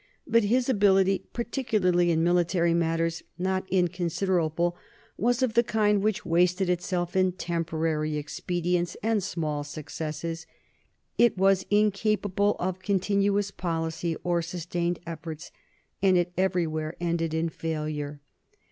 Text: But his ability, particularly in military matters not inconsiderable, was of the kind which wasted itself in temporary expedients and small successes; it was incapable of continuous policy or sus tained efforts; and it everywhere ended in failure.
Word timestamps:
But 0.25 0.45
his 0.45 0.67
ability, 0.67 1.27
particularly 1.31 2.09
in 2.09 2.23
military 2.23 2.73
matters 2.73 3.21
not 3.37 3.69
inconsiderable, 3.69 4.75
was 5.15 5.43
of 5.43 5.53
the 5.53 5.61
kind 5.61 6.01
which 6.01 6.25
wasted 6.25 6.71
itself 6.71 7.15
in 7.15 7.33
temporary 7.33 8.17
expedients 8.17 8.97
and 9.03 9.21
small 9.21 9.63
successes; 9.63 10.47
it 11.19 11.37
was 11.37 11.67
incapable 11.69 12.55
of 12.59 12.79
continuous 12.79 13.51
policy 13.51 14.15
or 14.23 14.41
sus 14.41 14.65
tained 14.65 14.97
efforts; 15.05 15.51
and 16.01 16.17
it 16.17 16.33
everywhere 16.35 16.95
ended 16.99 17.35
in 17.35 17.47
failure. 17.49 18.21